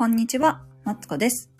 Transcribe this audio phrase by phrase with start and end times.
[0.00, 1.50] こんにちは、マツコです。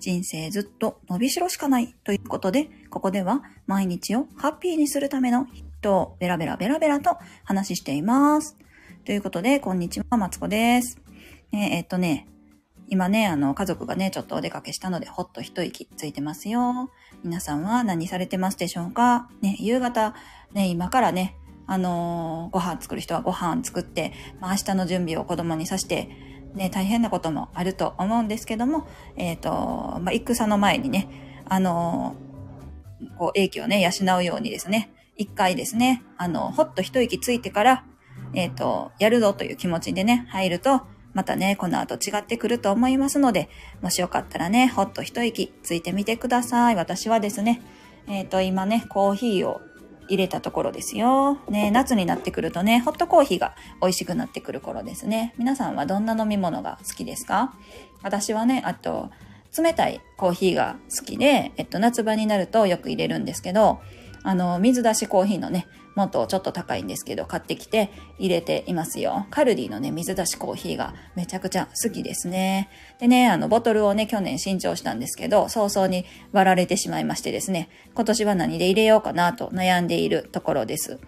[0.00, 8.56] 人生ずっと伸びしろしかないということで、ここでは毎日をハッピーにするためのヒットをベラベラベラベラと話しています。
[9.04, 10.98] ということで、こんにちは、マツコです。
[11.52, 12.26] ねえっとね、
[12.88, 16.90] 今ね、あの、家族がね、ちょっとお出かけしたので、ほっと一息ついてますよ。
[17.22, 19.30] 皆さんは何されてますでしょうか？
[19.42, 20.16] ね、夕方、
[20.54, 21.36] ね、今からね、
[21.68, 26.10] あのーご飯作る人はご飯作って、まあ、明日の準備を子供にさして、
[26.56, 28.86] ね、大変なこともあると思うんですけども、
[29.16, 31.08] えっ、と、まあ、戦の前にね、
[31.44, 32.16] あの
[33.18, 37.84] こう、英気をね、養うようにですね、一回ですね、あの、ほっと一息ついてから、
[38.34, 43.48] えっ、と、やるぞという気持ちでね、入ると、またね、この後違ってくると思いますので、
[43.82, 46.74] もしよかったらね、ほっと一息ついてみてください。
[46.74, 47.62] 私はですね、
[48.08, 49.60] えっ、と、今ね、コーヒーを
[50.08, 51.38] 入れたところですよ。
[51.48, 55.34] ね、夏になってくるとね、ホットコーヒーが美味しくなってくる頃ですね。
[55.38, 57.54] 皆さんはどんな飲み物が好きですか？
[58.02, 59.10] 私はね、あと、
[59.56, 63.80] 冷たいコーヒーが好きで、えっと、夏場になるとよく入れるんですけど、
[64.26, 69.26] あの、水出しコーヒーのね、もっとちょっと高いんですけど、買ってきて入れていますよ。
[69.30, 72.68] カルディのね、水出しコーヒーがめちゃくちゃ好きですね。
[72.98, 80.98] でね、あの、ボトルをね、去年新調したんですけど、早々に割られてしまいましてですね、今年は何で入れようかなと悩んでいるところです。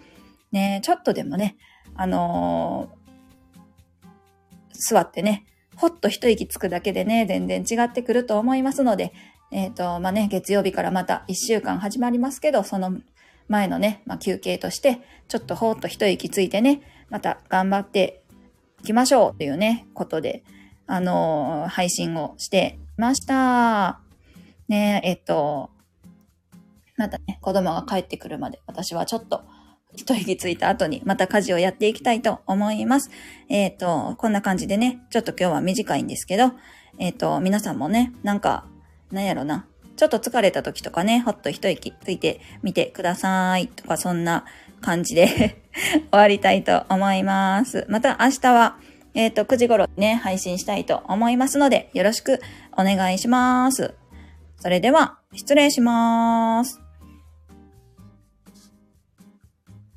[0.53, 1.57] ね、ちょっとでもね、
[1.95, 2.99] あのー
[4.79, 5.45] 座ってね、
[5.75, 9.11] ほっと一息つくだけでね、全然違ってくると思いますので、
[9.51, 12.99] えっ、と、まあ、ね、月曜日からまた一週間始まりますけど、その
[13.49, 18.23] 前のね、まあ、休憩として、ちょっとほーっと一息ついてね、また頑張って
[18.81, 20.43] いきましょうというね、ことで、
[20.87, 23.99] あのー配信をしていました。
[24.67, 25.71] ねえっと、
[26.95, 29.43] またね、子供が帰ってくるまで、私はちょっと、
[29.95, 33.09] 一息ついた後にまた家事をやっていきたいと思います。
[33.49, 36.51] えっ、と、こんな感じでね、ちょっと今日は短いんですけど、
[36.99, 38.65] えっ、と、皆さんもね、なんか、
[39.11, 39.65] なんやろな、
[39.99, 44.45] ちょっと疲れた時とかね、ほっと一息ついてみてくださいとか、そんな
[44.79, 45.61] 感じで
[46.09, 47.85] 終わりたいと思います。
[47.89, 48.77] また明日は、
[49.13, 52.39] えっ、と、9時頃ね、配信したいと思いますので、よろしく
[52.77, 53.93] お願いします。
[54.55, 56.88] それでは、失礼します。